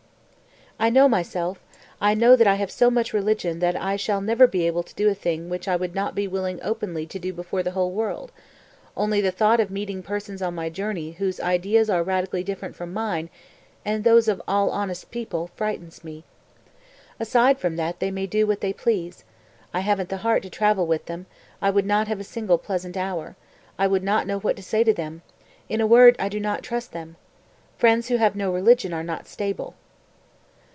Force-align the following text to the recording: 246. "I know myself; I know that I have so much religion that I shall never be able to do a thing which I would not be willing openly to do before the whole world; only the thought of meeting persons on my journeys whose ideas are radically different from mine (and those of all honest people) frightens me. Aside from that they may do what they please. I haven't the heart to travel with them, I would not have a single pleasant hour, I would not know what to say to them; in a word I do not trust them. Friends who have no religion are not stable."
246. 0.77 0.97
"I 0.97 0.97
know 0.99 1.07
myself; 1.09 1.59
I 2.01 2.13
know 2.15 2.35
that 2.35 2.47
I 2.47 2.55
have 2.55 2.71
so 2.71 2.89
much 2.89 3.13
religion 3.13 3.59
that 3.59 3.75
I 3.75 3.95
shall 3.97 4.19
never 4.19 4.47
be 4.47 4.65
able 4.65 4.81
to 4.81 4.95
do 4.95 5.09
a 5.11 5.13
thing 5.13 5.47
which 5.47 5.67
I 5.67 5.75
would 5.75 5.93
not 5.93 6.15
be 6.15 6.27
willing 6.27 6.57
openly 6.63 7.05
to 7.05 7.19
do 7.19 7.31
before 7.31 7.61
the 7.61 7.69
whole 7.77 7.91
world; 7.91 8.31
only 8.97 9.21
the 9.21 9.29
thought 9.29 9.59
of 9.59 9.69
meeting 9.69 10.01
persons 10.01 10.41
on 10.41 10.55
my 10.55 10.69
journeys 10.69 11.17
whose 11.17 11.39
ideas 11.39 11.87
are 11.87 12.01
radically 12.01 12.43
different 12.43 12.75
from 12.75 12.93
mine 12.93 13.29
(and 13.85 14.03
those 14.03 14.27
of 14.27 14.41
all 14.47 14.71
honest 14.71 15.11
people) 15.11 15.51
frightens 15.55 16.03
me. 16.03 16.23
Aside 17.19 17.59
from 17.59 17.75
that 17.75 17.99
they 17.99 18.09
may 18.09 18.25
do 18.25 18.47
what 18.47 18.61
they 18.61 18.73
please. 18.73 19.23
I 19.75 19.81
haven't 19.81 20.09
the 20.09 20.17
heart 20.25 20.41
to 20.41 20.49
travel 20.49 20.87
with 20.87 21.05
them, 21.05 21.27
I 21.61 21.69
would 21.69 21.85
not 21.85 22.07
have 22.07 22.19
a 22.19 22.23
single 22.23 22.57
pleasant 22.57 22.97
hour, 22.97 23.35
I 23.77 23.85
would 23.85 24.01
not 24.03 24.25
know 24.25 24.39
what 24.39 24.55
to 24.55 24.63
say 24.63 24.83
to 24.83 24.93
them; 24.95 25.21
in 25.69 25.79
a 25.79 25.85
word 25.85 26.15
I 26.17 26.27
do 26.27 26.39
not 26.39 26.63
trust 26.63 26.91
them. 26.91 27.17
Friends 27.77 28.07
who 28.07 28.15
have 28.15 28.35
no 28.35 28.51
religion 28.51 28.93
are 28.93 29.03
not 29.03 29.27
stable." 29.27 29.75